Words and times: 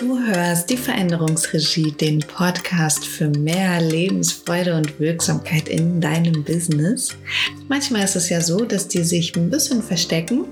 Du 0.00 0.18
hörst 0.18 0.70
die 0.70 0.78
Veränderungsregie, 0.78 1.92
den 1.92 2.20
Podcast 2.20 3.04
für 3.04 3.28
mehr 3.28 3.82
Lebensfreude 3.82 4.74
und 4.74 4.98
Wirksamkeit 4.98 5.68
in 5.68 6.00
deinem 6.00 6.42
Business. 6.42 7.10
Manchmal 7.68 8.04
ist 8.04 8.16
es 8.16 8.30
ja 8.30 8.40
so, 8.40 8.64
dass 8.64 8.88
die 8.88 9.02
sich 9.02 9.36
ein 9.36 9.50
bisschen 9.50 9.82
verstecken. 9.82 10.46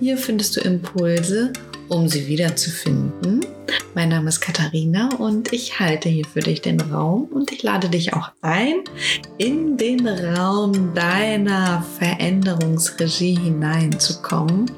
Hier 0.00 0.16
findest 0.16 0.56
du 0.56 0.60
Impulse, 0.60 1.52
um 1.90 2.08
sie 2.08 2.26
wiederzufinden. 2.26 3.44
Mein 3.96 4.08
Name 4.08 4.28
ist 4.28 4.40
Katharina 4.40 5.08
und 5.18 5.52
ich 5.52 5.78
halte 5.78 6.08
hier 6.08 6.24
für 6.24 6.40
dich 6.40 6.60
den 6.60 6.80
Raum 6.80 7.26
und 7.26 7.52
ich 7.52 7.62
lade 7.62 7.88
dich 7.88 8.12
auch 8.12 8.32
ein, 8.42 8.82
in 9.38 9.76
den 9.76 10.08
Raum 10.08 10.92
deiner 10.94 11.84
Veränderungsregie 12.00 13.38
hineinzukommen. 13.38 14.68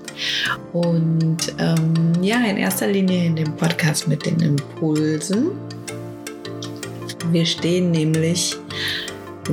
Und 0.74 1.54
ähm, 1.58 2.12
ja, 2.20 2.44
in 2.44 2.58
erster 2.58 2.88
Linie 2.88 3.24
in 3.24 3.36
dem 3.36 3.56
Podcast 3.56 4.06
mit 4.06 4.26
den 4.26 4.38
Impulsen. 4.38 5.52
Wir 7.30 7.46
stehen 7.46 7.92
nämlich 7.92 8.54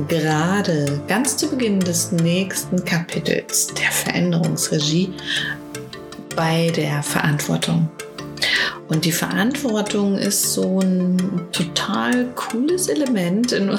gerade 0.08 1.00
ganz 1.08 1.38
zu 1.38 1.48
Beginn 1.48 1.80
des 1.80 2.12
nächsten 2.12 2.84
Kapitels 2.84 3.68
der 3.68 3.90
Veränderungsregie 3.90 5.10
bei 6.36 6.70
der 6.76 7.02
Verantwortung. 7.02 7.88
Und 8.88 9.04
die 9.04 9.12
Verantwortung 9.12 10.18
ist 10.18 10.52
so 10.52 10.80
ein 10.80 11.16
total 11.52 12.26
cooles 12.34 12.88
Element 12.88 13.52
in, 13.52 13.70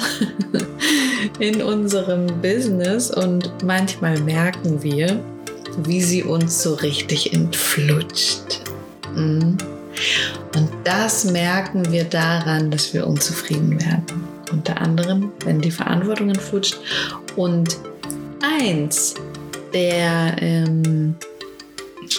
in 1.38 1.62
unserem 1.62 2.26
Business 2.42 3.10
und 3.10 3.50
manchmal 3.62 4.18
merken 4.20 4.82
wir, 4.82 5.20
wie 5.84 6.02
sie 6.02 6.24
uns 6.24 6.62
so 6.62 6.74
richtig 6.74 7.32
entflutscht. 7.32 8.62
Mhm. 9.14 9.56
Und 10.56 10.70
das 10.84 11.24
merken 11.24 11.92
wir 11.92 12.04
daran, 12.04 12.70
dass 12.70 12.92
wir 12.92 13.06
unzufrieden 13.06 13.80
werden. 13.80 14.04
Unter 14.50 14.80
anderem, 14.80 15.32
wenn 15.44 15.60
die 15.60 15.70
Verantwortung 15.70 16.30
entflutscht. 16.30 16.78
Und 17.36 17.76
eins 18.42 19.14
der, 19.72 20.36
ähm, 20.40 21.14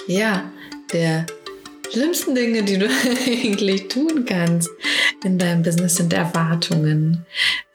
ja, 0.07 0.43
der 0.93 1.25
schlimmsten 1.91 2.35
Dinge, 2.35 2.63
die 2.63 2.77
du 2.77 2.87
eigentlich 3.27 3.87
tun 3.87 4.25
kannst 4.25 4.69
in 5.23 5.37
deinem 5.37 5.63
Business, 5.63 5.95
sind 5.95 6.13
Erwartungen. 6.13 7.25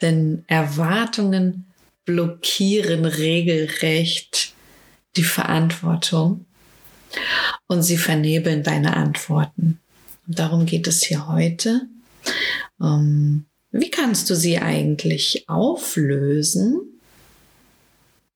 Denn 0.00 0.44
Erwartungen 0.46 1.66
blockieren 2.04 3.04
regelrecht 3.04 4.54
die 5.16 5.24
Verantwortung 5.24 6.46
und 7.66 7.82
sie 7.82 7.98
vernebeln 7.98 8.62
deine 8.62 8.96
Antworten. 8.96 9.80
Und 10.26 10.38
darum 10.38 10.66
geht 10.66 10.86
es 10.86 11.02
hier 11.02 11.28
heute. 11.28 11.82
Ähm, 12.80 13.46
wie 13.70 13.90
kannst 13.90 14.30
du 14.30 14.34
sie 14.34 14.58
eigentlich 14.58 15.48
auflösen? 15.48 16.80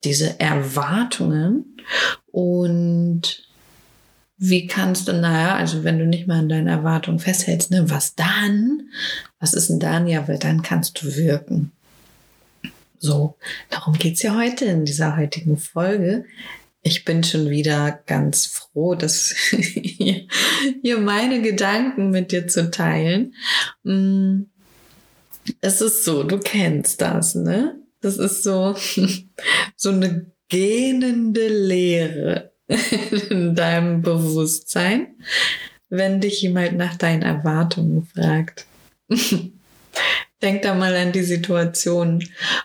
Diese 0.05 0.39
Erwartungen 0.39 1.79
und 2.27 3.46
wie 4.39 4.67
kannst 4.67 5.09
du, 5.09 5.13
naja, 5.15 5.57
also 5.57 5.83
wenn 5.83 5.99
du 5.99 6.07
nicht 6.07 6.27
mal 6.27 6.41
an 6.41 6.49
deinen 6.49 6.69
Erwartungen 6.69 7.19
festhältst, 7.19 7.71
ne, 7.71 7.89
was 7.89 8.15
dann? 8.15 8.91
Was 9.41 9.55
ist 9.55 9.71
denn 9.71 9.81
dann? 9.81 10.07
Ja, 10.07 10.29
weil 10.29 10.39
dann 10.39 10.63
kannst 10.63 11.03
du 11.03 11.17
wirken. 11.17 11.73
So, 12.99 13.37
darum 13.71 13.95
geht's 13.95 14.23
ja 14.23 14.37
heute 14.37 14.67
in 14.67 14.85
dieser 14.85 15.17
heutigen 15.17 15.57
Folge. 15.57 16.25
Ich 16.83 17.05
bin 17.05 17.25
schon 17.25 17.51
wieder 17.51 18.01
ganz 18.07 18.47
froh, 18.47 18.95
dass 18.95 19.35
hier 19.51 20.99
meine 20.99 21.41
Gedanken 21.41 22.11
mit 22.11 22.31
dir 22.31 22.47
zu 22.47 22.71
teilen. 22.71 23.35
Mm, 23.83 24.43
es 25.61 25.81
ist 25.81 26.05
so, 26.05 26.23
du 26.23 26.39
kennst 26.39 27.01
das, 27.01 27.35
ne? 27.35 27.81
Das 28.03 28.19
ist 28.19 28.43
so, 28.43 28.77
so 29.77 29.91
eine 29.91 30.31
gähnende 30.49 31.49
Leere 31.49 32.53
in 32.69 33.55
deinem 33.55 34.03
Bewusstsein, 34.03 35.15
wenn 35.89 36.21
dich 36.21 36.43
jemand 36.43 36.77
nach 36.77 36.97
deinen 36.97 37.23
Erwartungen 37.23 38.07
fragt. 38.07 38.67
Denk 40.43 40.63
da 40.63 40.75
mal 40.75 40.95
an 40.95 41.13
die 41.13 41.23
Situation. 41.23 42.23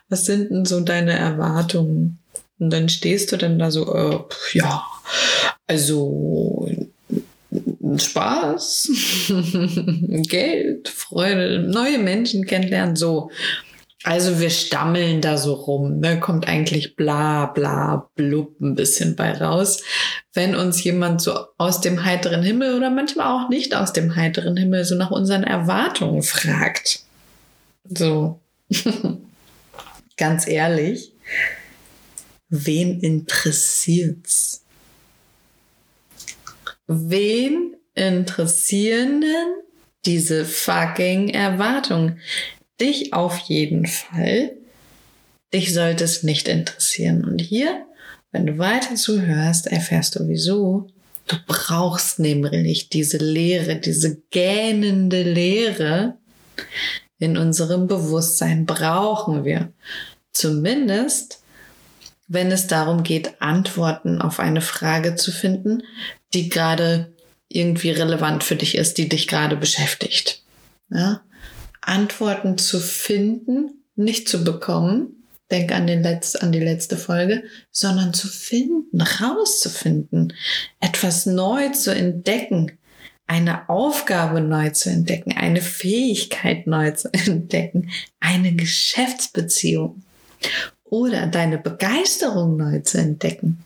Was 0.09 0.25
sind 0.25 0.51
denn 0.51 0.65
so 0.65 0.81
deine 0.81 1.13
Erwartungen? 1.13 2.19
Und 2.59 2.71
dann 2.71 2.89
stehst 2.89 3.31
du 3.31 3.37
dann 3.37 3.57
da 3.57 3.71
so, 3.71 3.95
äh, 3.95 4.19
ja, 4.53 4.85
also 5.67 6.69
Spaß, 7.97 8.91
Geld, 10.27 10.87
Freude, 10.87 11.59
neue 11.59 11.97
Menschen 11.97 12.45
kennenlernen, 12.45 12.95
so. 12.95 13.31
Also 14.03 14.39
wir 14.39 14.49
stammeln 14.49 15.21
da 15.21 15.37
so 15.37 15.53
rum, 15.53 15.99
ne? 15.99 16.19
kommt 16.19 16.47
eigentlich 16.47 16.95
bla 16.95 17.45
bla 17.45 18.09
blub 18.15 18.59
ein 18.59 18.73
bisschen 18.73 19.15
bei 19.15 19.31
raus. 19.31 19.83
Wenn 20.33 20.55
uns 20.55 20.83
jemand 20.83 21.21
so 21.21 21.37
aus 21.57 21.81
dem 21.81 22.03
heiteren 22.03 22.41
Himmel 22.41 22.75
oder 22.75 22.89
manchmal 22.89 23.27
auch 23.27 23.49
nicht 23.49 23.75
aus 23.75 23.93
dem 23.93 24.15
heiteren 24.15 24.57
Himmel 24.57 24.85
so 24.85 24.95
nach 24.95 25.11
unseren 25.11 25.43
Erwartungen 25.43 26.23
fragt. 26.23 27.01
So, 27.83 28.39
ganz 30.17 30.47
ehrlich, 30.47 31.13
wen 32.49 32.99
interessiert's? 33.01 34.63
Wen 36.87 37.75
interessieren 37.93 39.21
denn 39.21 39.53
diese 40.05 40.45
fucking 40.45 41.29
Erwartungen? 41.29 42.19
Dich 42.81 43.13
auf 43.13 43.37
jeden 43.39 43.85
Fall. 43.85 44.51
Dich 45.53 45.73
sollte 45.73 46.03
es 46.03 46.23
nicht 46.23 46.47
interessieren. 46.47 47.23
Und 47.23 47.39
hier, 47.39 47.85
wenn 48.31 48.45
du 48.45 48.57
weiter 48.57 48.95
zuhörst, 48.95 49.67
erfährst 49.67 50.15
du 50.15 50.27
wieso. 50.27 50.87
Du 51.27 51.35
brauchst 51.45 52.19
nämlich 52.19 52.89
diese 52.89 53.17
Leere, 53.17 53.77
diese 53.77 54.21
gähnende 54.31 55.23
Leere 55.23 56.17
in 57.19 57.37
unserem 57.37 57.87
Bewusstsein 57.87 58.65
brauchen 58.65 59.45
wir. 59.45 59.71
Zumindest, 60.31 61.43
wenn 62.27 62.51
es 62.51 62.67
darum 62.67 63.03
geht, 63.03 63.41
Antworten 63.41 64.21
auf 64.21 64.39
eine 64.39 64.61
Frage 64.61 65.15
zu 65.15 65.31
finden, 65.31 65.83
die 66.33 66.49
gerade 66.49 67.13
irgendwie 67.47 67.91
relevant 67.91 68.43
für 68.43 68.55
dich 68.55 68.75
ist, 68.75 68.97
die 68.97 69.09
dich 69.09 69.27
gerade 69.27 69.55
beschäftigt. 69.55 70.41
Ja? 70.89 71.21
Antworten 71.81 72.57
zu 72.57 72.79
finden, 72.79 73.83
nicht 73.95 74.29
zu 74.29 74.43
bekommen, 74.43 75.25
denk 75.51 75.71
an, 75.71 75.87
den 75.87 76.03
Letz-, 76.03 76.35
an 76.35 76.51
die 76.51 76.59
letzte 76.59 76.97
Folge, 76.97 77.43
sondern 77.71 78.13
zu 78.13 78.27
finden, 78.27 79.01
rauszufinden, 79.01 80.33
etwas 80.79 81.25
neu 81.25 81.69
zu 81.69 81.93
entdecken, 81.93 82.71
eine 83.27 83.69
Aufgabe 83.69 84.41
neu 84.41 84.71
zu 84.71 84.89
entdecken, 84.89 85.33
eine 85.35 85.61
Fähigkeit 85.61 86.67
neu 86.67 86.91
zu 86.91 87.09
entdecken, 87.13 87.89
eine 88.19 88.53
Geschäftsbeziehung 88.53 90.03
oder 90.83 91.27
deine 91.27 91.57
Begeisterung 91.57 92.57
neu 92.57 92.79
zu 92.79 92.97
entdecken 92.97 93.63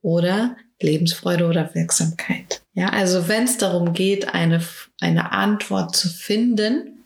oder 0.00 0.56
Lebensfreude 0.80 1.46
oder 1.46 1.74
Wirksamkeit. 1.74 2.62
Ja, 2.72 2.90
also 2.90 3.28
wenn 3.28 3.44
es 3.44 3.58
darum 3.58 3.92
geht, 3.92 4.32
eine, 4.32 4.62
eine 5.00 5.32
Antwort 5.32 5.96
zu 5.96 6.08
finden. 6.08 6.97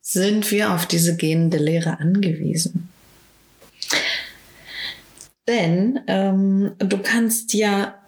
Sind 0.00 0.50
wir 0.50 0.72
auf 0.72 0.86
diese 0.86 1.16
gehende 1.16 1.58
Lehre 1.58 1.98
angewiesen. 1.98 2.88
Denn 5.46 6.00
ähm, 6.06 6.72
du 6.78 6.98
kannst 6.98 7.52
ja 7.54 7.98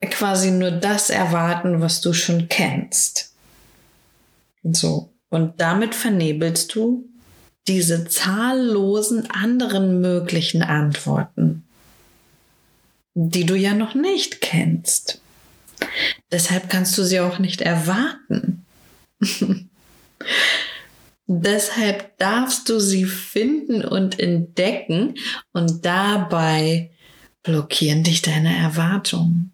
quasi 0.00 0.50
nur 0.50 0.70
das 0.70 1.10
erwarten, 1.10 1.80
was 1.80 2.00
du 2.00 2.12
schon 2.12 2.48
kennst. 2.48 3.34
So. 4.62 5.12
Und 5.28 5.60
damit 5.60 5.94
vernebelst 5.94 6.74
du 6.74 7.08
diese 7.68 8.08
zahllosen 8.08 9.30
anderen 9.30 10.00
möglichen 10.00 10.62
Antworten, 10.62 11.64
die 13.14 13.46
du 13.46 13.54
ja 13.54 13.74
noch 13.74 13.94
nicht 13.94 14.40
kennst. 14.40 15.20
Deshalb 16.32 16.68
kannst 16.68 16.96
du 16.98 17.04
sie 17.04 17.20
auch 17.20 17.38
nicht 17.38 17.60
erwarten. 17.60 18.49
Deshalb 21.26 22.18
darfst 22.18 22.68
du 22.68 22.80
sie 22.80 23.04
finden 23.04 23.84
und 23.84 24.18
entdecken 24.18 25.14
und 25.52 25.84
dabei 25.86 26.90
blockieren 27.42 28.02
dich 28.02 28.20
deine 28.22 28.56
Erwartungen. 28.56 29.52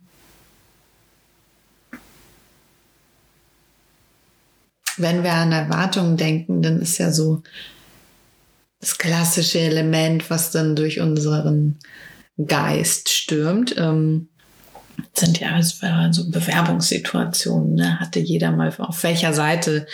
Wenn 4.96 5.22
wir 5.22 5.34
an 5.34 5.52
Erwartungen 5.52 6.16
denken, 6.16 6.62
dann 6.62 6.80
ist 6.80 6.96
ja 6.96 7.12
so 7.12 7.42
das 8.80 8.96
klassische 8.96 9.58
Element, 9.58 10.30
was 10.30 10.50
dann 10.52 10.76
durch 10.76 11.00
unseren 11.00 11.78
Geist 12.42 13.10
stürmt. 13.10 13.74
Ähm, 13.76 14.28
sind 15.14 15.40
ja 15.40 15.60
so 15.62 16.30
Bewerbungssituationen, 16.30 17.74
ne? 17.74 18.00
hatte 18.00 18.20
jeder 18.20 18.50
mal 18.50 18.72
auf 18.78 19.02
welcher 19.02 19.32
Seite 19.32 19.86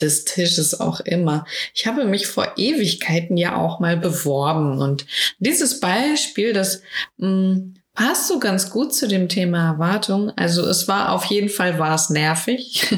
des 0.00 0.24
Tisches 0.24 0.80
auch 0.80 1.00
immer. 1.00 1.44
Ich 1.74 1.86
habe 1.86 2.04
mich 2.04 2.26
vor 2.26 2.52
Ewigkeiten 2.56 3.36
ja 3.36 3.56
auch 3.56 3.80
mal 3.80 3.96
beworben 3.96 4.80
und 4.80 5.06
dieses 5.38 5.80
Beispiel, 5.80 6.52
das 6.52 6.82
mh, 7.18 7.28
hm, 7.28 7.74
passt 7.94 8.28
so 8.28 8.38
ganz 8.38 8.70
gut 8.70 8.94
zu 8.94 9.08
dem 9.08 9.28
Thema 9.28 9.72
Erwartung. 9.72 10.30
Also 10.36 10.66
es 10.66 10.88
war 10.88 11.12
auf 11.12 11.24
jeden 11.26 11.50
Fall 11.50 11.78
war 11.78 11.94
es 11.94 12.08
nervig. 12.08 12.86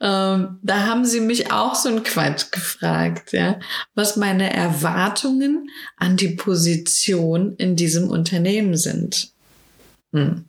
ähm, 0.00 0.58
da 0.62 0.86
haben 0.86 1.04
sie 1.04 1.20
mich 1.20 1.52
auch 1.52 1.74
so 1.76 1.90
ein 1.90 2.02
Quatsch 2.02 2.50
gefragt, 2.50 3.32
ja, 3.32 3.60
was 3.94 4.16
meine 4.16 4.52
Erwartungen 4.52 5.70
an 5.96 6.16
die 6.16 6.30
Position 6.30 7.54
in 7.56 7.76
diesem 7.76 8.10
Unternehmen 8.10 8.76
sind. 8.76 9.32
Hm. 10.12 10.44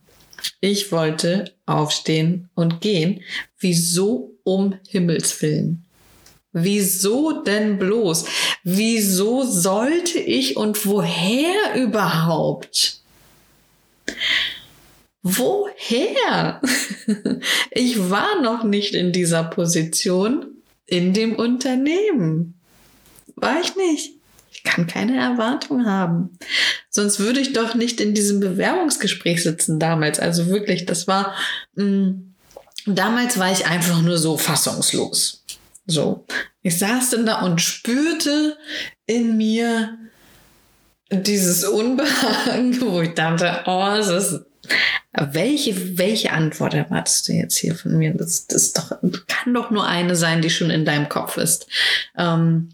Ich 0.61 0.91
wollte 0.91 1.53
aufstehen 1.65 2.50
und 2.56 2.81
gehen. 2.81 3.21
Wieso 3.59 4.35
um 4.44 4.75
Himmels 4.88 5.41
willen? 5.41 5.85
Wieso 6.51 7.44
denn 7.44 7.77
bloß? 7.77 8.25
Wieso 8.63 9.44
sollte 9.44 10.17
ich 10.19 10.57
und 10.57 10.85
woher 10.85 11.75
überhaupt? 11.75 13.01
Woher? 15.21 16.61
Ich 17.71 18.09
war 18.09 18.41
noch 18.41 18.63
nicht 18.63 18.94
in 18.94 19.11
dieser 19.11 19.44
Position 19.44 20.57
in 20.85 21.13
dem 21.13 21.35
Unternehmen. 21.35 22.59
War 23.35 23.61
ich 23.61 23.75
nicht. 23.75 24.19
Ich 24.51 24.63
kann 24.63 24.88
keine 24.88 25.18
Erwartung 25.18 25.86
haben. 25.86 26.38
Sonst 26.90 27.19
würde 27.19 27.40
ich 27.40 27.54
doch 27.54 27.75
nicht 27.75 28.01
in 28.01 28.13
diesem 28.13 28.40
Bewerbungsgespräch 28.40 29.44
sitzen 29.44 29.80
damals. 29.80 30.19
Also 30.19 30.48
wirklich, 30.48 30.86
das 30.86 31.07
war, 31.07 31.36
mh, 31.75 31.86
mm, 31.86 32.36
damals 32.88 33.38
war 33.38 33.51
ich 33.51 33.66
einfach 33.66 34.01
nur 34.01 34.18
so 34.18 34.38
fassungslos. 34.38 35.46
So. 35.86 36.25
Ich 36.62 36.78
saß 36.78 37.12
dann 37.12 37.25
da 37.25 37.42
und 37.42 37.62
spürte 37.62 38.57
in 39.06 39.38
mir 39.38 39.98
dieses 41.12 41.63
Unbehagen, 41.63 42.80
wo 42.81 43.02
ich 43.02 43.13
dachte, 43.13 43.63
oh, 43.66 43.95
es 43.98 44.10
ist 44.10 44.45
welche, 45.13 45.98
welche 45.98 46.31
Antwort 46.31 46.74
erwartest 46.74 47.28
du 47.28 47.34
jetzt 47.34 47.57
hier 47.57 47.75
von 47.75 47.98
mir? 47.98 48.13
Das, 48.13 48.45
das 48.48 48.74
doch, 48.74 48.92
kann 49.28 49.54
doch 49.54 49.72
nur 49.72 49.86
eine 49.86 50.16
sein, 50.16 50.42
die 50.42 50.50
schon 50.50 50.69
in 50.69 50.86
deinem 50.86 51.10
Kopf 51.10 51.38
ist. 51.38 51.68
Ähm, 52.18 52.69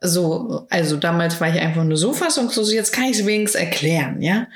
so, 0.00 0.66
also 0.70 0.96
damals 0.96 1.40
war 1.40 1.54
ich 1.54 1.60
einfach 1.60 1.84
nur 1.84 1.96
so 1.96 2.12
fassungslos, 2.12 2.72
jetzt 2.72 2.92
kann 2.92 3.04
ich 3.04 3.18
es 3.18 3.26
wenigstens 3.26 3.60
erklären, 3.60 4.22
ja? 4.22 4.46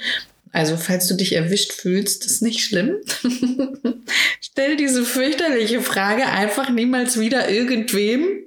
Also, 0.53 0.77
falls 0.77 1.09
du 1.09 1.15
dich 1.15 1.35
erwischt 1.35 1.73
fühlst, 1.73 2.25
ist 2.27 2.41
nicht 2.41 2.61
schlimm. 2.61 2.95
Stell 4.41 4.77
diese 4.77 5.05
fürchterliche 5.05 5.81
Frage 5.81 6.27
einfach 6.27 6.71
niemals 6.71 7.19
wieder 7.19 7.51
irgendwem 7.51 8.45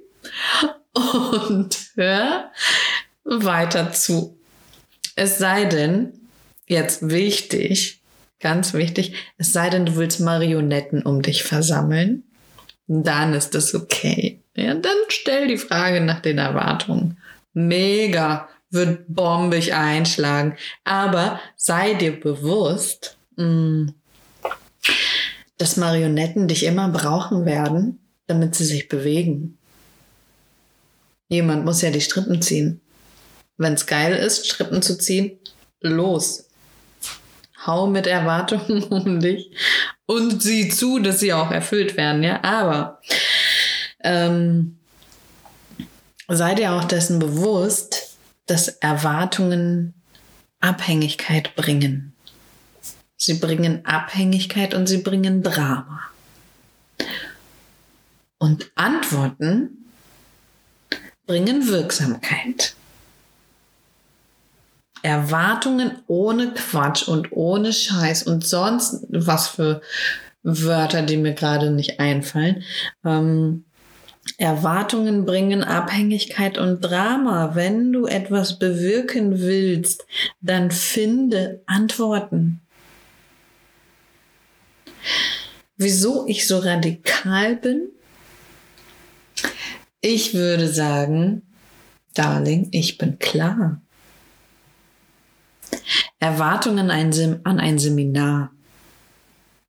und 0.94 1.76
hör 1.96 2.50
weiter 3.24 3.92
zu. 3.92 4.38
Es 5.16 5.36
sei 5.36 5.66
denn, 5.66 6.14
jetzt 6.66 7.10
wichtig, 7.10 8.00
ganz 8.40 8.72
wichtig, 8.72 9.12
es 9.36 9.52
sei 9.52 9.68
denn, 9.68 9.84
du 9.84 9.96
willst 9.96 10.20
Marionetten 10.20 11.02
um 11.02 11.20
dich 11.20 11.42
versammeln, 11.42 12.22
dann 12.86 13.34
ist 13.34 13.54
das 13.54 13.74
okay. 13.74 14.40
Ja, 14.58 14.74
dann 14.74 14.96
stell 15.06 15.46
die 15.46 15.56
Frage 15.56 16.00
nach 16.00 16.18
den 16.18 16.38
Erwartungen. 16.38 17.18
Mega 17.52 18.48
wird 18.70 19.04
bombig 19.06 19.72
einschlagen. 19.72 20.56
Aber 20.82 21.40
sei 21.54 21.94
dir 21.94 22.18
bewusst, 22.18 23.16
mm, 23.36 23.90
dass 25.58 25.76
Marionetten 25.76 26.48
dich 26.48 26.64
immer 26.64 26.88
brauchen 26.88 27.44
werden, 27.46 28.00
damit 28.26 28.56
sie 28.56 28.64
sich 28.64 28.88
bewegen. 28.88 29.58
Jemand 31.28 31.64
muss 31.64 31.82
ja 31.82 31.90
die 31.90 32.00
Strippen 32.00 32.42
ziehen. 32.42 32.80
Wenn 33.58 33.74
es 33.74 33.86
geil 33.86 34.14
ist, 34.14 34.48
Strippen 34.48 34.82
zu 34.82 34.98
ziehen, 34.98 35.38
los. 35.80 36.48
Hau 37.64 37.86
mit 37.86 38.08
Erwartungen 38.08 38.82
um 38.90 39.20
dich 39.20 39.52
und 40.06 40.42
sieh 40.42 40.68
zu, 40.68 40.98
dass 40.98 41.20
sie 41.20 41.32
auch 41.32 41.52
erfüllt 41.52 41.96
werden, 41.96 42.24
ja. 42.24 42.42
Aber 42.42 43.00
ähm, 44.00 44.78
sei 46.28 46.54
dir 46.54 46.72
auch 46.72 46.84
dessen 46.84 47.18
bewusst, 47.18 48.16
dass 48.46 48.68
Erwartungen 48.68 49.94
Abhängigkeit 50.60 51.54
bringen. 51.54 52.14
Sie 53.16 53.34
bringen 53.34 53.84
Abhängigkeit 53.84 54.74
und 54.74 54.86
sie 54.86 54.98
bringen 54.98 55.42
Drama. 55.42 56.02
Und 58.38 58.70
Antworten 58.76 59.90
bringen 61.26 61.68
Wirksamkeit. 61.68 62.74
Erwartungen 65.02 66.02
ohne 66.06 66.54
Quatsch 66.54 67.06
und 67.06 67.32
ohne 67.32 67.72
Scheiß 67.72 68.24
und 68.24 68.44
sonst 68.46 69.06
was 69.10 69.48
für 69.48 69.80
Wörter, 70.42 71.02
die 71.02 71.16
mir 71.16 71.34
gerade 71.34 71.70
nicht 71.70 72.00
einfallen, 72.00 72.62
ähm, 73.04 73.64
Erwartungen 74.36 75.24
bringen 75.24 75.64
Abhängigkeit 75.64 76.58
und 76.58 76.80
Drama. 76.80 77.54
Wenn 77.54 77.92
du 77.92 78.06
etwas 78.06 78.58
bewirken 78.58 79.40
willst, 79.40 80.06
dann 80.40 80.70
finde 80.70 81.62
Antworten. 81.66 82.60
Wieso 85.76 86.26
ich 86.26 86.46
so 86.46 86.58
radikal 86.58 87.56
bin? 87.56 87.88
Ich 90.00 90.34
würde 90.34 90.68
sagen, 90.68 91.42
Darling, 92.14 92.68
ich 92.72 92.98
bin 92.98 93.18
klar. 93.18 93.80
Erwartungen 96.18 96.90
an 96.90 97.60
ein 97.60 97.78
Seminar 97.78 98.52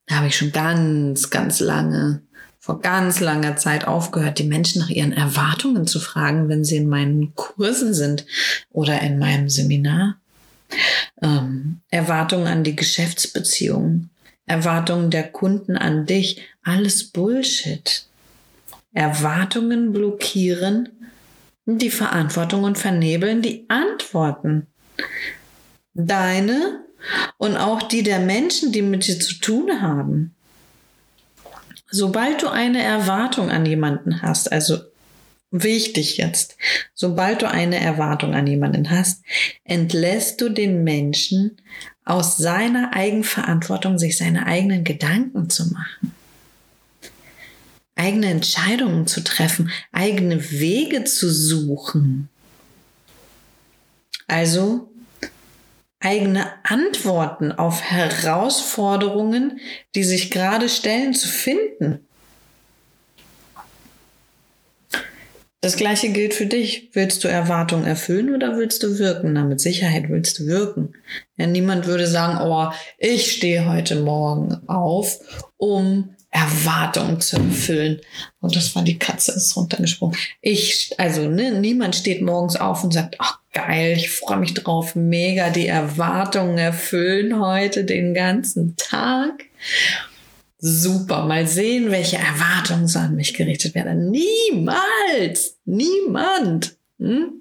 habe 0.10 0.28
ich 0.28 0.36
schon 0.36 0.52
ganz, 0.52 1.30
ganz 1.30 1.60
lange 1.60 2.24
vor 2.70 2.82
ganz 2.82 3.20
langer 3.20 3.56
Zeit 3.56 3.88
aufgehört, 3.88 4.38
die 4.38 4.44
Menschen 4.44 4.80
nach 4.80 4.92
ihren 4.92 5.12
Erwartungen 5.12 5.88
zu 5.88 6.00
fragen, 6.00 6.50
wenn 6.50 6.64
sie 6.64 6.78
in 6.78 6.88
meinen 6.88 7.34
Kursen 7.34 7.96
sind 7.96 8.28
oder 8.70 9.02
in 9.02 9.18
meinem 9.18 9.50
Seminar. 9.50 10.20
Ähm, 11.20 11.82
Erwartungen 11.90 12.46
an 12.46 12.64
die 12.64 12.76
Geschäftsbeziehungen, 12.76 14.12
Erwartungen 14.46 15.10
der 15.10 15.32
Kunden 15.32 15.78
an 15.78 16.06
dich, 16.06 16.44
alles 16.62 17.06
Bullshit. 17.06 18.06
Erwartungen 18.94 19.92
blockieren 19.92 20.90
die 21.66 21.90
Verantwortung 21.90 22.66
und 22.66 22.78
vernebeln 22.78 23.42
die 23.42 23.66
Antworten. 23.68 24.68
Deine 25.96 26.84
und 27.40 27.58
auch 27.58 27.82
die 27.82 28.04
der 28.04 28.20
Menschen, 28.20 28.72
die 28.72 28.84
mit 28.84 29.08
dir 29.08 29.20
zu 29.20 29.40
tun 29.40 29.82
haben. 29.82 30.36
Sobald 31.92 32.44
du 32.44 32.50
eine 32.50 32.84
Erwartung 32.84 33.50
an 33.50 33.66
jemanden 33.66 34.22
hast, 34.22 34.52
also 34.52 34.78
wichtig 35.52 36.18
jetzt, 36.18 36.56
sobald 36.94 37.42
du 37.42 37.50
eine 37.50 37.80
Erwartung 37.80 38.36
an 38.36 38.46
jemanden 38.46 38.90
hast, 38.92 39.24
entlässt 39.64 40.40
du 40.42 40.50
den 40.50 40.84
Menschen 40.84 41.58
aus 42.06 42.38
seiner 42.38 42.94
Eigenverantwortung, 42.94 43.98
sich 43.98 44.18
seine 44.18 44.46
eigenen 44.46 44.84
Gedanken 44.84 45.50
zu 45.50 45.72
machen, 45.72 46.14
eigene 47.96 48.28
Entscheidungen 48.28 49.08
zu 49.08 49.24
treffen, 49.24 49.72
eigene 49.92 50.52
Wege 50.52 51.04
zu 51.04 51.32
suchen. 51.32 52.30
Also 54.28 54.89
eigene 56.00 56.48
Antworten 56.64 57.52
auf 57.52 57.82
Herausforderungen, 57.82 59.60
die 59.96 60.04
sich 60.04 60.32
gerade 60.32 60.70
stellen, 60.70 61.14
zu 61.14 61.28
finden. 61.28 62.06
Das 65.62 65.76
gleiche 65.76 66.10
gilt 66.10 66.34
für 66.34 66.46
dich. 66.46 66.90
Willst 66.94 67.22
du 67.24 67.28
Erwartungen 67.28 67.86
erfüllen 67.86 68.34
oder 68.34 68.56
willst 68.58 68.82
du 68.82 68.98
wirken? 68.98 69.34
Na, 69.34 69.44
mit 69.44 69.60
Sicherheit 69.60 70.10
willst 70.10 70.40
du 70.40 70.46
wirken. 70.48 70.94
Ja, 71.36 71.48
niemand 71.48 71.86
würde 71.86 72.08
sagen, 72.08 72.40
oh, 72.42 72.72
ich 72.98 73.34
stehe 73.34 73.68
heute 73.68 73.98
Morgen 73.98 74.58
auf, 74.68 75.20
um 75.58 76.16
Erwartungen 76.32 77.20
zu 77.20 77.38
erfüllen. 77.38 78.00
Und 78.40 78.56
das 78.56 78.74
war 78.74 78.84
die 78.84 79.00
Katze, 79.00 79.34
ist 79.34 79.58
runtergesprungen. 79.58 80.16
Ich, 80.42 80.94
also, 80.98 81.28
ne, 81.28 81.52
niemand 81.60 81.96
steht 81.96 82.22
morgens 82.22 82.56
auf 82.56 82.86
und 82.86 82.94
sagt, 82.94 83.16
ach 83.20 83.39
geil, 83.54 83.94
ich 83.98 84.10
freue 84.12 84.38
mich 84.38 84.54
drauf, 84.54 84.96
mega 84.96 85.50
die 85.50 85.68
Erwartungen 85.68 86.58
erfüllen 86.58 87.40
heute 87.40 87.84
den 87.84 88.14
ganzen 88.14 88.76
Tag. 88.78 89.46
Super, 90.60 91.26
mal 91.26 91.48
sehen, 91.48 91.90
welche 91.92 92.18
Erwartungen 92.18 92.88
so 92.88 93.00
an 93.00 93.16
mich 93.16 93.34
gerichtet 93.34 93.76
werden. 93.76 94.12
Niemals, 94.12 95.58
niemand. 95.66 96.76
Hm? 97.00 97.32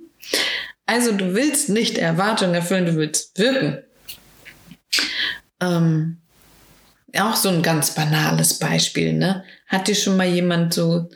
Also 0.86 1.12
du 1.12 1.34
willst 1.34 1.68
nicht 1.68 1.98
Erwartungen 1.98 2.54
erfüllen, 2.54 2.86
du 2.86 2.96
willst 2.96 3.38
wirken. 3.38 3.82
ähm, 5.60 6.18
auch 7.18 7.36
so 7.36 7.48
ein 7.48 7.62
ganz 7.62 7.94
banales 7.94 8.58
Beispiel, 8.58 9.12
ne? 9.12 9.44
Hat 9.66 9.88
dir 9.88 9.94
schon 9.94 10.16
mal 10.16 10.28
jemand 10.28 10.74
so 10.74 11.08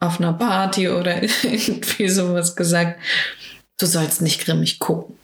auf 0.00 0.20
einer 0.20 0.32
Party 0.32 0.88
oder 0.88 1.22
irgendwie 1.42 2.08
sowas 2.08 2.56
gesagt, 2.56 2.98
du 3.78 3.86
sollst 3.86 4.22
nicht 4.22 4.44
grimmig 4.44 4.78
gucken. 4.78 5.16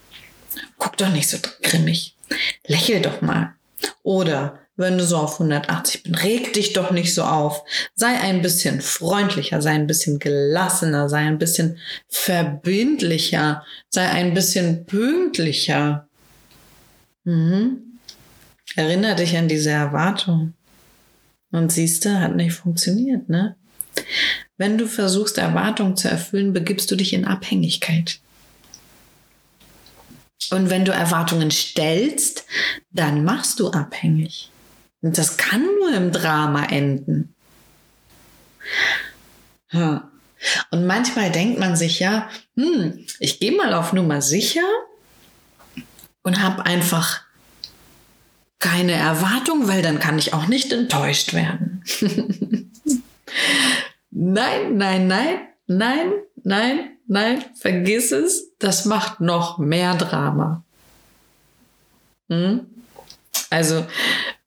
Guck 0.78 0.96
doch 0.96 1.10
nicht 1.10 1.28
so 1.28 1.38
grimmig. 1.62 2.16
Lächel 2.66 3.00
doch 3.00 3.20
mal. 3.20 3.54
Oder 4.02 4.58
wenn 4.76 4.98
du 4.98 5.04
so 5.04 5.16
auf 5.18 5.34
180 5.34 6.02
bist, 6.02 6.24
reg 6.24 6.52
dich 6.54 6.72
doch 6.72 6.90
nicht 6.90 7.14
so 7.14 7.22
auf. 7.22 7.62
Sei 7.94 8.18
ein 8.18 8.42
bisschen 8.42 8.80
freundlicher, 8.80 9.60
sei 9.60 9.70
ein 9.72 9.86
bisschen 9.86 10.18
gelassener, 10.18 11.08
sei 11.08 11.18
ein 11.18 11.38
bisschen 11.38 11.78
verbindlicher, 12.08 13.64
sei 13.90 14.08
ein 14.08 14.34
bisschen 14.34 14.86
pünktlicher. 14.86 16.08
Mhm. 17.24 17.98
Erinner 18.74 19.14
dich 19.14 19.36
an 19.36 19.48
diese 19.48 19.70
Erwartung. 19.70 20.54
Und 21.50 21.70
siehst 21.70 22.06
du, 22.06 22.18
hat 22.18 22.34
nicht 22.34 22.54
funktioniert, 22.54 23.28
ne? 23.28 23.56
Wenn 24.56 24.78
du 24.78 24.86
versuchst, 24.86 25.36
Erwartungen 25.36 25.98
zu 25.98 26.08
erfüllen, 26.08 26.54
begibst 26.54 26.90
du 26.90 26.96
dich 26.96 27.12
in 27.12 27.26
Abhängigkeit. 27.26 28.20
Und 30.50 30.70
wenn 30.70 30.84
du 30.84 30.92
Erwartungen 30.92 31.50
stellst, 31.50 32.44
dann 32.90 33.24
machst 33.24 33.60
du 33.60 33.70
abhängig. 33.70 34.50
Und 35.00 35.18
das 35.18 35.36
kann 35.36 35.62
nur 35.80 35.94
im 35.94 36.12
Drama 36.12 36.64
enden. 36.64 37.34
Und 39.72 40.86
manchmal 40.86 41.30
denkt 41.30 41.58
man 41.58 41.76
sich 41.76 42.00
ja, 42.00 42.28
hm, 42.56 43.06
ich 43.18 43.40
gehe 43.40 43.52
mal 43.52 43.72
auf 43.74 43.92
Nummer 43.92 44.20
sicher 44.20 44.66
und 46.22 46.42
habe 46.42 46.66
einfach 46.66 47.22
keine 48.58 48.92
Erwartung, 48.92 49.66
weil 49.66 49.82
dann 49.82 49.98
kann 49.98 50.18
ich 50.18 50.34
auch 50.34 50.46
nicht 50.46 50.72
enttäuscht 50.72 51.34
werden. 51.34 51.82
nein, 54.10 54.76
nein, 54.76 55.06
nein, 55.06 55.40
nein, 55.66 56.12
nein, 56.44 56.91
nein, 57.06 57.44
vergiss 57.54 58.12
es. 58.12 58.52
Das 58.58 58.84
macht 58.84 59.20
noch 59.20 59.58
mehr 59.58 59.94
Drama. 59.94 60.64
Hm? 62.28 62.66
Also, 63.50 63.86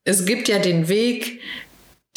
es 0.04 0.26
gibt 0.26 0.48
ja 0.48 0.60
den 0.60 0.88
Weg, 0.88 1.42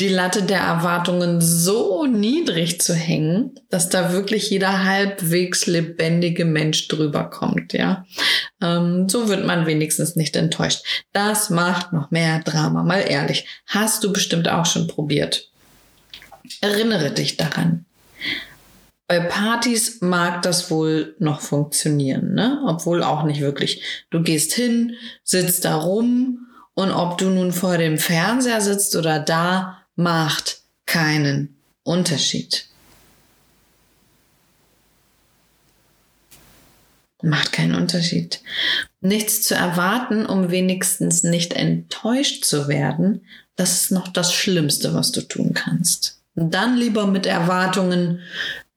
die 0.00 0.08
Latte 0.08 0.42
der 0.42 0.60
Erwartungen 0.60 1.40
so 1.40 2.06
niedrig 2.06 2.80
zu 2.80 2.94
hängen, 2.94 3.58
dass 3.68 3.88
da 3.88 4.12
wirklich 4.12 4.48
jeder 4.48 4.84
halbwegs 4.84 5.66
lebendige 5.66 6.44
Mensch 6.44 6.86
drüber 6.86 7.24
kommt, 7.24 7.72
ja. 7.72 8.06
Ähm, 8.62 9.08
so 9.08 9.28
wird 9.28 9.44
man 9.44 9.66
wenigstens 9.66 10.14
nicht 10.14 10.36
enttäuscht. 10.36 10.84
Das 11.12 11.50
macht 11.50 11.92
noch 11.92 12.12
mehr 12.12 12.40
Drama, 12.40 12.84
mal 12.84 13.00
ehrlich. 13.00 13.46
Hast 13.66 14.04
du 14.04 14.12
bestimmt 14.12 14.48
auch 14.48 14.66
schon 14.66 14.86
probiert. 14.86 15.50
Erinnere 16.60 17.10
dich 17.10 17.36
daran. 17.36 17.84
Bei 19.08 19.20
Partys 19.20 20.02
mag 20.02 20.42
das 20.42 20.70
wohl 20.70 21.16
noch 21.18 21.40
funktionieren, 21.40 22.34
ne? 22.34 22.62
Obwohl 22.66 23.02
auch 23.02 23.22
nicht 23.22 23.40
wirklich. 23.40 23.82
Du 24.10 24.22
gehst 24.22 24.52
hin, 24.52 24.96
sitzt 25.24 25.64
da 25.64 25.76
rum 25.76 26.46
und 26.74 26.92
ob 26.92 27.16
du 27.16 27.30
nun 27.30 27.52
vor 27.52 27.78
dem 27.78 27.96
Fernseher 27.96 28.60
sitzt 28.60 28.94
oder 28.96 29.18
da, 29.18 29.82
macht 29.96 30.60
keinen 30.84 31.56
Unterschied. 31.84 32.66
Macht 37.22 37.52
keinen 37.52 37.76
Unterschied. 37.76 38.42
Nichts 39.00 39.42
zu 39.42 39.54
erwarten, 39.54 40.26
um 40.26 40.50
wenigstens 40.50 41.24
nicht 41.24 41.54
enttäuscht 41.54 42.44
zu 42.44 42.68
werden, 42.68 43.26
das 43.56 43.82
ist 43.82 43.90
noch 43.90 44.08
das 44.08 44.34
Schlimmste, 44.34 44.92
was 44.92 45.12
du 45.12 45.22
tun 45.22 45.54
kannst. 45.54 46.18
Dann 46.36 46.76
lieber 46.76 47.06
mit 47.08 47.26
Erwartungen 47.26 48.20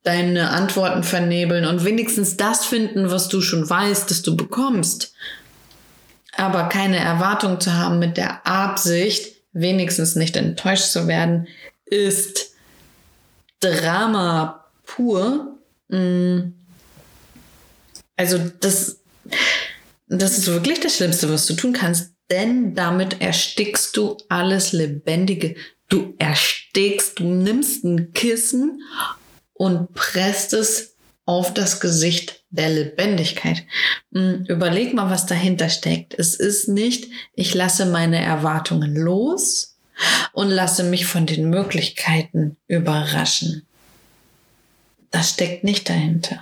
deine 0.03 0.49
Antworten 0.49 1.03
vernebeln 1.03 1.65
und 1.65 1.85
wenigstens 1.85 2.37
das 2.37 2.65
finden, 2.65 3.11
was 3.11 3.27
du 3.27 3.41
schon 3.41 3.69
weißt, 3.69 4.09
dass 4.09 4.21
du 4.21 4.35
bekommst. 4.35 5.13
Aber 6.33 6.69
keine 6.69 6.97
Erwartung 6.97 7.59
zu 7.59 7.73
haben 7.73 7.99
mit 7.99 8.17
der 8.17 8.45
Absicht, 8.47 9.35
wenigstens 9.53 10.15
nicht 10.15 10.35
enttäuscht 10.35 10.85
zu 10.85 11.07
werden, 11.07 11.47
ist 11.85 12.53
Drama 13.59 14.65
pur. 14.85 15.59
Mm. 15.89 16.53
Also 18.15 18.39
das, 18.59 19.01
das 20.07 20.37
ist 20.37 20.47
wirklich 20.47 20.79
das 20.79 20.95
Schlimmste, 20.95 21.31
was 21.31 21.45
du 21.45 21.53
tun 21.53 21.73
kannst, 21.73 22.13
denn 22.29 22.75
damit 22.75 23.21
erstickst 23.21 23.95
du 23.97 24.17
alles 24.29 24.71
Lebendige. 24.71 25.55
Du 25.89 26.13
erstickst, 26.17 27.19
du 27.19 27.25
nimmst 27.25 27.83
ein 27.83 28.13
Kissen 28.13 28.81
und 29.61 29.93
presst 29.93 30.53
es 30.53 30.95
auf 31.25 31.53
das 31.53 31.79
Gesicht 31.79 32.45
der 32.49 32.67
Lebendigkeit. 32.67 33.63
Hm, 34.11 34.45
überleg 34.47 34.95
mal, 34.95 35.11
was 35.11 35.27
dahinter 35.27 35.69
steckt. 35.69 36.15
Es 36.17 36.33
ist 36.33 36.67
nicht, 36.67 37.11
ich 37.35 37.53
lasse 37.53 37.85
meine 37.85 38.19
Erwartungen 38.19 38.95
los 38.95 39.77
und 40.33 40.49
lasse 40.49 40.83
mich 40.83 41.05
von 41.05 41.27
den 41.27 41.51
Möglichkeiten 41.51 42.57
überraschen. 42.67 43.67
Das 45.11 45.29
steckt 45.29 45.63
nicht 45.63 45.87
dahinter. 45.87 46.39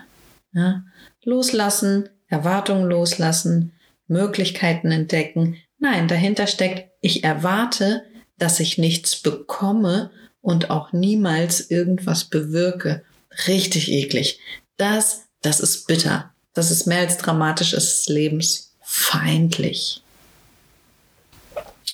Ja? 0.53 0.85
Loslassen, 1.25 2.07
Erwartungen 2.27 2.89
loslassen, 2.89 3.73
Möglichkeiten 4.07 4.93
entdecken. 4.93 5.57
Nein, 5.77 6.07
dahinter 6.07 6.47
steckt, 6.47 6.89
ich 7.01 7.25
erwarte, 7.25 8.05
dass 8.37 8.61
ich 8.61 8.77
nichts 8.77 9.17
bekomme 9.17 10.09
und 10.39 10.69
auch 10.69 10.93
niemals 10.93 11.69
irgendwas 11.69 12.23
bewirke. 12.23 13.03
Richtig 13.47 13.91
eklig. 13.91 14.39
Das 14.77 15.29
das 15.41 15.59
ist 15.59 15.87
bitter. 15.87 16.33
Das 16.53 16.71
ist 16.71 16.85
mehr 16.85 16.99
als 16.99 17.17
dramatisch, 17.17 17.73
es 17.73 18.01
ist 18.01 18.09
lebensfeindlich. 18.09 20.01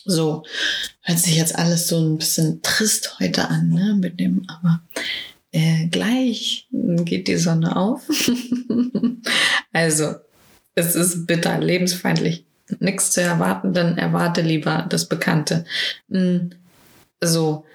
So, 0.05 0.43
hört 1.01 1.19
sich 1.19 1.35
jetzt 1.35 1.55
alles 1.55 1.87
so 1.87 1.99
ein 1.99 2.17
bisschen 2.17 2.61
trist 2.61 3.19
heute 3.19 3.49
an, 3.49 3.69
ne, 3.69 3.95
mit 3.99 4.19
dem, 4.19 4.47
aber 4.47 4.81
äh, 5.51 5.87
gleich 5.87 6.67
geht 6.71 7.27
die 7.27 7.37
Sonne 7.37 7.75
auf. 7.75 8.03
also, 9.73 10.15
es 10.75 10.95
ist 10.95 11.25
bitter, 11.25 11.59
lebensfeindlich. 11.59 12.45
Nichts 12.79 13.11
zu 13.11 13.21
erwarten, 13.21 13.73
dann 13.73 13.97
erwarte 13.97 14.41
lieber 14.41 14.85
das 14.89 15.07
Bekannte. 15.07 15.65
Hm, 16.09 16.51
so, 17.21 17.65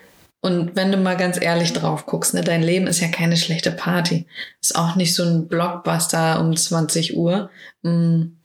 und 0.43 0.75
wenn 0.75 0.91
du 0.91 0.97
mal 0.97 1.17
ganz 1.17 1.41
ehrlich 1.41 1.73
drauf 1.75 2.07
guckst, 2.07 2.33
ne, 2.33 2.41
dein 2.41 2.63
Leben 2.63 2.87
ist 2.87 3.01
ja 3.01 3.09
keine 3.09 3.37
schlechte 3.37 3.71
Party. 3.71 4.27
Ist 4.61 4.75
auch 4.75 4.97
nicht 4.97 5.15
so 5.15 5.23
ein 5.23 5.49
Blockbuster 5.49 6.41
um 6.41 6.57
20 6.57 7.17
Uhr. 7.17 7.51
Hm. 7.83 8.37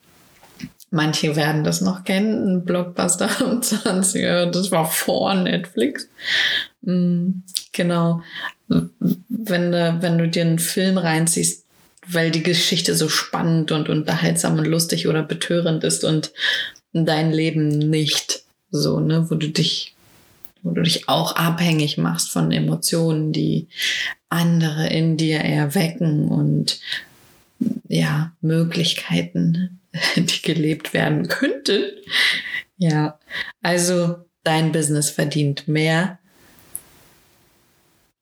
Manche 0.91 1.35
werden 1.35 1.63
das 1.63 1.81
noch 1.81 2.03
kennen, 2.03 2.47
ein 2.47 2.65
Blockbuster 2.65 3.29
um 3.45 3.61
20 3.61 4.23
Uhr. 4.25 4.45
Das 4.47 4.71
war 4.71 4.85
vor 4.85 5.33
Netflix. 5.35 6.09
Hm. 6.83 7.43
Genau. 7.71 8.21
Wenn 8.67 9.71
du, 9.71 9.97
wenn 10.01 10.17
du 10.17 10.27
dir 10.27 10.43
einen 10.43 10.59
Film 10.59 10.97
reinziehst, 10.97 11.65
weil 12.07 12.29
die 12.29 12.43
Geschichte 12.43 12.93
so 12.93 13.07
spannend 13.07 13.71
und 13.71 13.87
unterhaltsam 13.87 14.59
und 14.59 14.65
lustig 14.65 15.07
oder 15.07 15.23
betörend 15.23 15.83
ist 15.85 16.03
und 16.03 16.33
dein 16.91 17.31
Leben 17.31 17.69
nicht 17.69 18.43
so, 18.69 18.99
ne, 18.99 19.29
wo 19.29 19.35
du 19.35 19.49
dich 19.49 19.94
wo 20.65 20.71
du 20.71 20.81
dich 20.81 21.07
auch 21.07 21.35
abhängig 21.35 21.97
machst 21.97 22.31
von 22.31 22.51
Emotionen, 22.51 23.31
die 23.31 23.67
andere 24.29 24.87
in 24.87 25.15
dir 25.15 25.39
erwecken 25.39 26.27
und 26.27 26.79
ja, 27.87 28.35
Möglichkeiten, 28.41 29.79
die 30.15 30.41
gelebt 30.41 30.93
werden 30.93 31.27
könnten. 31.27 31.91
Ja, 32.77 33.19
also 33.61 34.17
dein 34.43 34.71
Business 34.71 35.11
verdient 35.11 35.67
mehr 35.67 36.17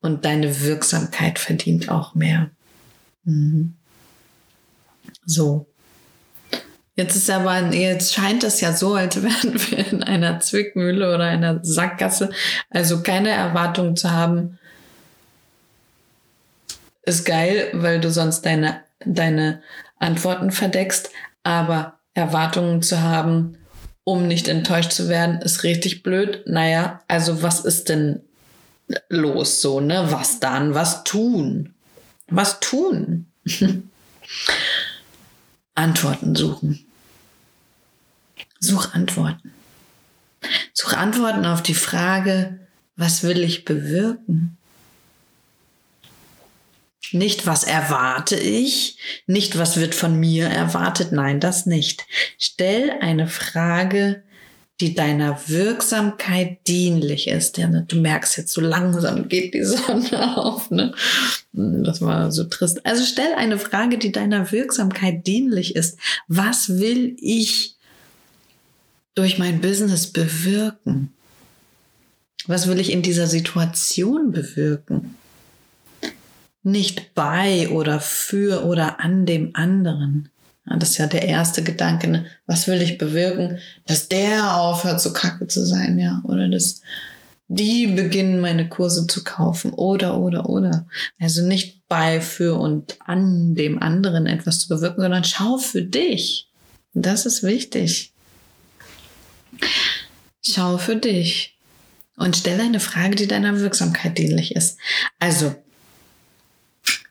und 0.02 0.26
deine 0.26 0.62
Wirksamkeit 0.62 1.40
verdient 1.40 1.88
auch 1.88 2.14
mehr. 2.14 2.52
Mhm. 3.24 3.76
So. 5.26 5.66
Jetzt 6.96 7.16
ist 7.16 7.30
aber, 7.30 7.60
jetzt 7.74 8.14
scheint 8.14 8.44
es 8.44 8.62
ja 8.62 8.74
so, 8.74 8.94
als 8.94 9.22
wären 9.24 9.54
wir 9.54 9.92
in 9.92 10.04
einer 10.04 10.40
Zwickmühle 10.40 11.14
oder 11.14 11.26
einer 11.26 11.60
Sackgasse. 11.64 12.30
Also 12.70 13.02
keine 13.02 13.30
Erwartung 13.30 13.96
zu 13.96 14.12
haben, 14.12 14.60
ist 17.04 17.26
geil, 17.26 17.70
weil 17.74 18.00
du 18.00 18.12
sonst 18.12 18.42
deine, 18.46 18.82
deine 19.06 19.62
Antworten 20.00 20.52
verdeckst. 20.52 21.10
Aber 21.44 22.00
Erwartungen 22.14 22.82
zu 22.82 23.02
haben, 23.02 23.58
um 24.04 24.28
nicht 24.28 24.48
enttäuscht 24.48 24.92
zu 24.92 25.10
werden, 25.10 25.42
ist 25.42 25.64
richtig 25.64 26.04
blöd. 26.04 26.44
Naja, 26.46 27.02
also 27.08 27.42
was 27.42 27.62
ist 27.62 27.90
denn 27.90 28.22
los 29.10 29.62
so, 29.62 29.80
ne? 29.80 30.08
Was 30.10 30.40
dann? 30.40 30.74
Was 30.74 31.04
tun? 31.04 31.74
Was 32.28 32.60
tun? 32.60 33.26
Antworten 35.76 36.36
suchen. 36.36 36.86
Such 38.60 38.94
Antworten. 38.94 39.52
Such 40.74 40.94
Antworten 40.94 41.46
auf 41.46 41.62
die 41.64 41.74
Frage, 41.74 42.60
was 42.96 43.24
will 43.24 43.44
ich 43.44 43.66
bewirken? 43.66 44.58
Nicht, 47.12 47.46
was 47.46 47.64
erwarte 47.64 48.36
ich, 48.36 48.98
nicht, 49.28 49.58
was 49.58 49.78
wird 49.78 49.94
von 49.94 50.20
mir 50.20 50.48
erwartet, 50.48 51.12
nein, 51.12 51.40
das 51.40 51.68
nicht. 51.68 52.06
Stell 52.40 52.92
eine 53.02 53.28
Frage, 53.28 54.24
die 54.84 54.94
deiner 54.94 55.40
Wirksamkeit 55.48 56.68
dienlich 56.68 57.30
ist. 57.30 57.58
Ja, 57.58 57.70
ne, 57.70 57.86
du 57.88 58.02
merkst 58.02 58.36
jetzt 58.36 58.52
so 58.52 58.60
langsam 58.60 59.30
geht 59.30 59.54
die 59.54 59.64
Sonne 59.64 60.38
auf. 60.38 60.70
Ne? 60.72 60.94
Das 61.54 62.02
war 62.02 62.34
so 62.34 62.44
trist. 62.44 62.86
Also 62.86 63.06
stell 63.06 63.34
eine 63.38 63.58
Frage, 63.58 63.98
die 63.98 64.12
deiner 64.12 64.52
Wirksamkeit 64.52 65.26
dienlich 65.26 65.78
ist. 65.78 65.98
Was 66.28 66.80
will 66.80 67.16
ich 67.18 67.78
durch 69.16 69.38
mein 69.40 69.62
Business 69.62 70.08
bewirken? 70.08 71.14
Was 72.46 72.68
will 72.68 72.82
ich 72.82 72.92
in 72.92 73.02
dieser 73.02 73.28
Situation 73.28 74.34
bewirken? 74.34 75.16
Nicht 76.62 77.16
bei 77.16 77.70
oder 77.70 78.02
für 78.02 78.66
oder 78.66 79.00
an 79.00 79.26
dem 79.26 79.52
anderen. 79.54 80.28
Das 80.66 80.92
ist 80.92 80.98
ja 80.98 81.08
der 81.08 81.28
erste 81.28 81.64
Gedanke. 81.64 82.08
Ne? 82.08 82.26
Was 82.46 82.68
will 82.68 82.82
ich 82.82 82.98
bewirken? 82.98 83.60
Dass 83.86 84.08
der 84.08 84.56
aufhört, 84.56 85.02
so 85.02 85.12
kacke 85.14 85.48
zu 85.48 85.66
sein, 85.66 86.00
ja. 86.00 86.22
Oder 86.26 86.48
dass 86.48 86.82
die 87.48 87.88
beginnen, 87.88 88.40
meine 88.40 88.70
Kurse 88.70 89.06
zu 89.08 89.24
kaufen. 89.24 89.74
Oder, 89.74 90.18
oder, 90.18 90.50
oder. 90.50 90.88
Also 91.20 91.46
nicht 91.46 91.88
bei, 91.88 92.22
für 92.22 92.58
und 92.60 92.98
an 93.02 93.56
dem 93.56 93.82
anderen 93.82 94.26
etwas 94.26 94.60
zu 94.60 94.70
bewirken, 94.70 95.02
sondern 95.02 95.24
schau 95.24 95.58
für 95.58 95.84
dich. 95.84 96.50
Das 96.94 97.26
ist 97.26 97.44
wichtig. 97.44 98.14
Schau 100.42 100.78
für 100.78 100.96
dich 100.96 101.58
und 102.18 102.38
stelle 102.38 102.64
eine 102.64 102.80
Frage, 102.80 103.16
die 103.16 103.28
deiner 103.28 103.60
Wirksamkeit 103.60 104.18
dienlich 104.18 104.56
ist. 104.56 104.78
Also, 105.20 105.56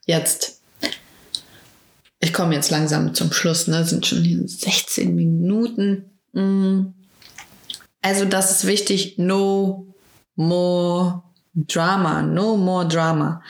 jetzt. 0.06 0.51
Ich 2.24 2.32
komme 2.32 2.54
jetzt 2.54 2.70
langsam 2.70 3.14
zum 3.14 3.32
Schluss, 3.32 3.66
ne? 3.66 3.84
Sind 3.84 4.06
schon 4.06 4.46
16 4.46 5.12
Minuten. 5.12 6.12
Mm. 6.32 6.94
Also, 8.00 8.24
das 8.24 8.52
ist 8.52 8.66
wichtig. 8.66 9.18
No 9.18 9.92
more 10.36 11.24
drama. 11.54 12.22
No 12.22 12.56
more 12.56 12.86
drama. 12.86 13.42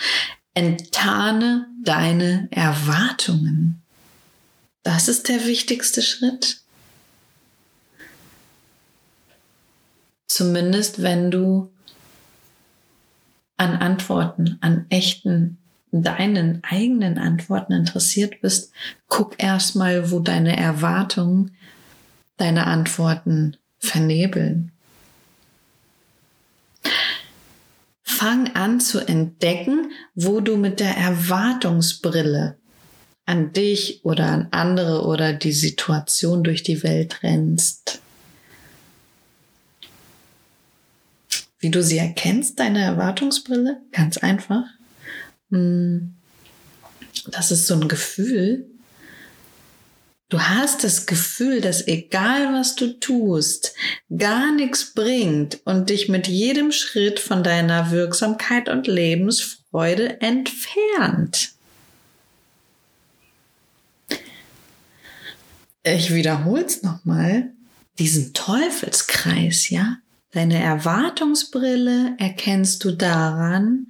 Enttarne 0.55 1.69
deine 1.85 2.49
Erwartungen. 2.51 3.83
Das 4.83 5.07
ist 5.09 5.29
der 5.29 5.45
wichtigste 5.45 6.01
Schritt. 6.01 6.63
Zumindest 10.29 11.03
wenn 11.03 11.31
du 11.31 11.71
an 13.59 13.77
Antworten, 13.77 14.57
an 14.63 14.87
echten, 14.89 15.59
deinen 15.93 16.65
eigenen 16.65 17.19
Antworten 17.19 17.75
interessiert 17.75 18.41
bist, 18.41 18.73
guck 19.09 19.43
erstmal, 19.43 20.11
wo 20.11 20.21
deine 20.21 20.57
Erwartungen 20.57 21.53
deine 22.39 22.67
Antworten 22.67 23.57
vernebeln. 23.79 24.73
Fang 28.03 28.55
an 28.55 28.81
zu 28.81 29.01
entdecken, 29.01 29.91
wo 30.15 30.41
du 30.41 30.57
mit 30.57 30.81
der 30.81 30.97
Erwartungsbrille 30.97 32.57
an 33.27 33.53
dich 33.53 34.05
oder 34.05 34.27
an 34.27 34.49
andere 34.51 35.05
oder 35.05 35.33
die 35.33 35.53
Situation 35.53 36.43
durch 36.43 36.63
die 36.63 36.83
Welt 36.83 37.23
rennst. 37.23 38.01
Wie 41.59 41.71
du 41.71 41.83
sie 41.83 41.99
erkennst, 41.99 42.59
deine 42.59 42.83
Erwartungsbrille? 42.83 43.81
Ganz 43.93 44.19
einfach. 44.19 44.65
Hm. 45.53 46.15
Das 47.31 47.53
ist 47.53 47.67
so 47.67 47.75
ein 47.75 47.87
Gefühl. 47.87 48.67
Du 50.29 50.41
hast 50.41 50.83
das 50.83 51.05
Gefühl, 51.05 51.61
dass 51.61 51.87
egal 51.87 52.55
was 52.55 52.75
du 52.75 52.99
tust, 52.99 53.75
gar 54.17 54.51
nichts 54.53 54.95
bringt 54.95 55.61
und 55.67 55.91
dich 55.91 56.09
mit 56.09 56.27
jedem 56.27 56.73
Schritt 56.73 57.21
von 57.21 57.45
deiner 57.45 57.91
Wirksamkeit 57.91 58.71
und 58.71 58.87
Lebensfreude 58.87 60.23
entfernt. 60.23 61.53
Ich 65.83 66.15
wiederhole 66.15 66.65
es 66.65 66.83
nochmal, 66.83 67.51
diesen 67.99 68.33
Teufelskreis, 68.33 69.69
ja, 69.69 69.99
Deine 70.33 70.63
Erwartungsbrille 70.63 72.15
erkennst 72.19 72.85
du 72.85 72.93
daran, 72.93 73.89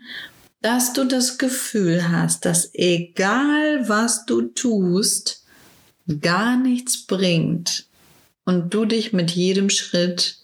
dass 0.63 0.93
du 0.93 1.05
das 1.05 1.39
Gefühl 1.39 2.09
hast, 2.09 2.45
dass 2.45 2.71
egal 2.73 3.89
was 3.89 4.25
du 4.27 4.43
tust, 4.43 5.45
gar 6.21 6.57
nichts 6.57 7.07
bringt 7.07 7.87
und 8.45 8.73
du 8.73 8.85
dich 8.85 9.13
mit 9.13 9.31
jedem 9.33 9.71
Schritt 9.71 10.39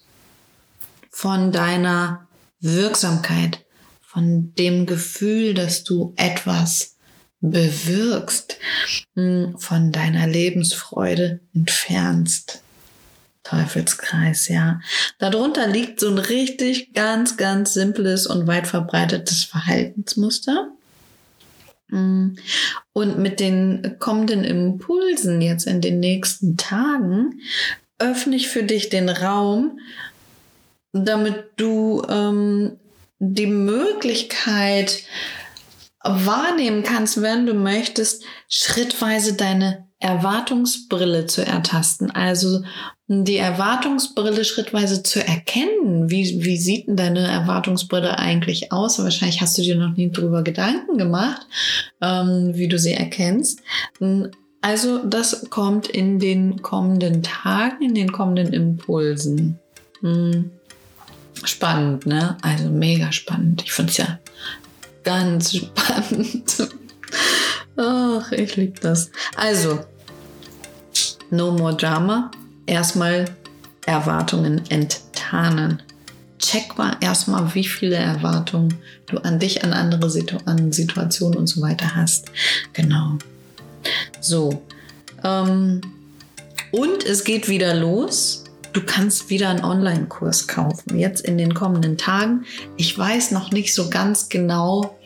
von 1.09 1.51
deiner 1.51 2.27
Wirksamkeit, 2.59 3.65
von 4.01 4.53
dem 4.55 4.85
Gefühl, 4.85 5.53
dass 5.53 5.83
du 5.83 6.13
etwas 6.17 6.97
bewirkst, 7.41 8.57
hm, 9.15 9.55
von 9.57 9.91
deiner 9.91 10.27
Lebensfreude 10.27 11.39
entfernst. 11.53 12.61
Teufelskreis, 13.49 14.47
ja. 14.47 14.79
Darunter 15.17 15.67
liegt 15.67 15.99
so 15.99 16.09
ein 16.09 16.19
richtig 16.19 16.93
ganz, 16.93 17.35
ganz 17.35 17.73
simples 17.73 18.27
und 18.27 18.45
weit 18.45 18.67
verbreitetes 18.67 19.43
Verhaltensmuster. 19.43 20.71
Mm. 21.87 22.35
Und 22.93 23.17
mit 23.17 23.39
den 23.39 23.95
kommenden 23.97 24.43
Impulsen 24.43 25.41
jetzt 25.41 25.65
in 25.65 25.81
den 25.81 25.99
nächsten 25.99 26.57
Tagen 26.57 27.41
öffne 27.97 28.35
ich 28.35 28.49
für 28.49 28.63
dich 28.63 28.89
den 28.89 29.09
Raum, 29.09 29.79
damit 30.93 31.45
du 31.57 32.03
ähm, 32.07 32.77
die 33.17 33.47
Möglichkeit 33.47 35.03
wahrnehmen 36.03 36.83
kannst, 36.83 37.21
wenn 37.21 37.45
du 37.45 37.53
möchtest, 37.53 38.23
schrittweise 38.47 39.33
deine 39.33 39.88
Erwartungsbrille 39.99 41.25
zu 41.25 41.45
ertasten. 41.45 42.09
Also 42.11 42.63
die 43.07 43.37
Erwartungsbrille 43.37 44.45
schrittweise 44.45 45.03
zu 45.03 45.25
erkennen. 45.25 46.09
Wie, 46.09 46.43
wie 46.43 46.57
sieht 46.57 46.87
denn 46.87 46.95
deine 46.95 47.27
Erwartungsbrille 47.27 48.17
eigentlich 48.17 48.71
aus? 48.71 48.99
Wahrscheinlich 48.99 49.41
hast 49.41 49.57
du 49.57 49.61
dir 49.61 49.75
noch 49.75 49.95
nie 49.97 50.11
drüber 50.11 50.43
Gedanken 50.43 50.97
gemacht, 50.97 51.45
ähm, 52.01 52.51
wie 52.53 52.67
du 52.67 52.79
sie 52.79 52.93
erkennst. 52.93 53.61
Also 54.61 55.03
das 55.03 55.49
kommt 55.49 55.87
in 55.87 56.19
den 56.19 56.61
kommenden 56.61 57.23
Tagen, 57.23 57.83
in 57.83 57.95
den 57.95 58.11
kommenden 58.11 58.53
Impulsen. 58.53 59.59
Hm. 60.01 60.51
Spannend, 61.43 62.05
ne? 62.05 62.37
Also 62.41 62.69
mega 62.69 63.11
spannend. 63.11 63.63
Ich 63.65 63.71
finde 63.71 63.91
es 63.91 63.97
ja 63.97 64.19
ganz 65.03 65.55
spannend. 65.55 66.69
Ach, 67.79 68.29
ich 68.33 68.57
liebe 68.57 68.77
das. 68.81 69.09
Also, 69.37 69.79
no 71.29 71.51
more 71.51 71.75
drama. 71.75 72.29
Erstmal 72.65 73.25
Erwartungen 73.85 74.61
enttarnen. 74.69 75.81
Check 76.39 76.77
mal 76.77 76.97
erstmal, 76.99 77.55
wie 77.55 77.63
viele 77.63 77.95
Erwartungen 77.95 78.75
du 79.05 79.17
an 79.19 79.39
dich, 79.39 79.63
an 79.63 79.71
andere 79.71 80.09
Situ 80.09 80.37
an 80.45 80.73
Situationen 80.73 81.37
und 81.37 81.47
so 81.47 81.61
weiter 81.61 81.95
hast. 81.95 82.25
Genau. 82.73 83.17
So. 84.19 84.61
Ähm, 85.23 85.79
und 86.71 87.05
es 87.05 87.23
geht 87.23 87.47
wieder 87.47 87.73
los. 87.75 88.43
Du 88.73 88.81
kannst 88.85 89.29
wieder 89.29 89.49
einen 89.49 89.63
Online-Kurs 89.63 90.49
kaufen. 90.49 90.99
Jetzt 90.99 91.21
in 91.21 91.37
den 91.37 91.53
kommenden 91.53 91.97
Tagen. 91.97 92.45
Ich 92.75 92.97
weiß 92.97 93.31
noch 93.31 93.51
nicht 93.51 93.73
so 93.73 93.89
ganz 93.89 94.27
genau, 94.27 94.99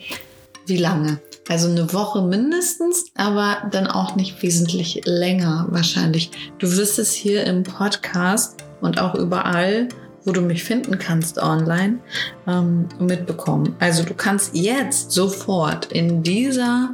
wie 0.66 0.76
lange. 0.76 1.20
Also 1.48 1.68
eine 1.68 1.92
Woche 1.92 2.22
mindestens, 2.22 3.06
aber 3.14 3.68
dann 3.70 3.86
auch 3.86 4.16
nicht 4.16 4.42
wesentlich 4.42 5.02
länger 5.04 5.66
wahrscheinlich. 5.70 6.30
Du 6.58 6.70
wirst 6.70 6.98
es 6.98 7.12
hier 7.12 7.44
im 7.44 7.62
Podcast 7.62 8.64
und 8.80 8.98
auch 8.98 9.14
überall, 9.14 9.88
wo 10.24 10.32
du 10.32 10.40
mich 10.40 10.64
finden 10.64 10.98
kannst 10.98 11.38
online, 11.38 11.98
ähm, 12.46 12.88
mitbekommen. 12.98 13.76
Also 13.78 14.04
du 14.04 14.14
kannst 14.14 14.54
jetzt 14.54 15.10
sofort 15.10 15.92
in 15.92 16.22
dieser 16.22 16.90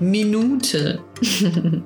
Minute 0.00 1.00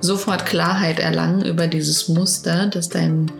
sofort 0.00 0.46
Klarheit 0.46 1.00
erlangen 1.00 1.44
über 1.44 1.66
dieses 1.66 2.08
Muster, 2.08 2.66
das, 2.66 2.88
dein, 2.88 3.32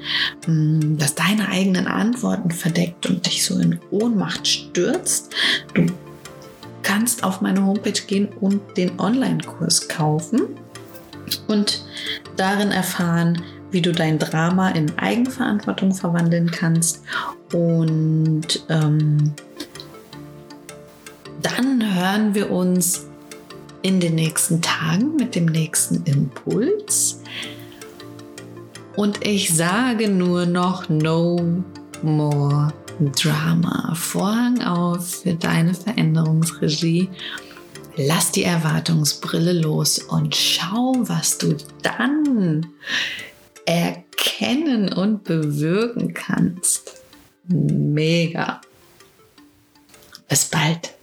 mm, 0.47 0.97
das 0.97 1.15
deine 1.15 1.49
eigenen 1.49 1.87
Antworten 1.87 2.51
verdeckt 2.51 3.07
und 3.07 3.27
dich 3.27 3.45
so 3.45 3.59
in 3.59 3.79
Ohnmacht 3.91 4.49
stürzt. 4.49 5.33
Du 5.75 5.87
kannst 6.85 7.25
auf 7.25 7.41
meine 7.41 7.65
Homepage 7.67 8.01
gehen 8.07 8.29
und 8.41 8.77
den 8.77 9.01
Online-Kurs 9.01 9.89
kaufen 9.89 10.43
und 11.49 11.85
darin 12.37 12.71
erfahren, 12.71 13.43
wie 13.71 13.83
du 13.83 13.91
dein 13.91 14.21
Drama 14.21 14.71
in 14.71 14.97
Eigenverantwortung 14.99 15.95
verwandeln 15.95 16.51
kannst. 16.51 17.03
Und 17.53 18.65
ähm, 18.69 19.33
dann 21.43 21.95
hören 21.95 22.35
wir 22.35 22.51
uns 22.51 23.07
in 23.83 24.01
den 24.01 24.15
nächsten 24.15 24.63
Tagen 24.63 25.17
mit 25.17 25.35
dem 25.35 25.47
nächsten 25.47 26.05
Impuls. 26.05 27.21
Und 28.97 29.27
ich 29.27 29.55
sage 29.55 30.09
nur 30.09 30.47
noch 30.47 30.89
No 30.89 31.63
More 32.03 32.73
Drama. 33.01 33.95
Vorhang 33.95 34.63
auf 34.63 35.23
für 35.23 35.35
deine 35.35 35.75
Veränderungsregie. 35.75 37.11
Lass 37.97 38.33
die 38.33 38.45
Erwartungsbrille 38.45 39.53
los 39.53 39.99
und 39.99 40.35
schau, 40.35 40.95
was 40.99 41.39
du 41.39 41.57
dann 41.83 42.67
erkennen 43.67 44.93
und 44.93 45.25
bewirken 45.25 46.13
kannst. 46.15 47.01
Mega. 47.47 48.61
Bis 50.29 50.47
bald. 50.47 50.94